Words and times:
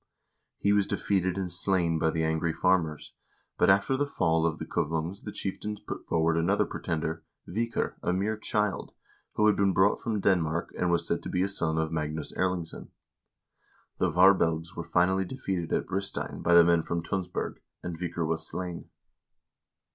He 0.57 0.73
was 0.73 0.87
defeated 0.87 1.37
and 1.37 1.51
slain 1.51 1.99
by 1.99 2.09
the 2.09 2.23
angry 2.23 2.53
farmers; 2.53 3.13
but 3.59 3.69
after 3.69 3.95
the 3.95 4.07
fall 4.07 4.47
of 4.47 4.57
the 4.57 4.65
Kuvlungs 4.65 5.21
the 5.25 5.31
chieftains 5.31 5.79
put 5.79 6.07
forward 6.07 6.37
another 6.37 6.65
pretender, 6.65 7.23
Vikar, 7.47 7.97
a 8.01 8.11
mere 8.11 8.35
child, 8.35 8.93
who 9.33 9.45
had 9.45 9.55
been 9.55 9.73
brought 9.73 9.99
from 9.99 10.19
Denmark, 10.19 10.73
and 10.75 10.89
was 10.89 11.05
said 11.07 11.21
to 11.21 11.29
be 11.29 11.43
a 11.43 11.47
son 11.47 11.77
of 11.77 11.91
Magnus 11.91 12.33
Erlingsson. 12.35 12.87
The 13.99 14.09
Varbelgs 14.09 14.75
were 14.75 14.83
finally 14.83 15.23
defeated 15.23 15.71
at 15.71 15.85
Bristein 15.85 16.41
by 16.41 16.55
the 16.55 16.63
men 16.63 16.81
from 16.81 17.03
Tunsberg, 17.03 17.59
and 17.83 17.95
Vikar 17.95 18.25
was 18.25 18.47
slain. 18.47 18.89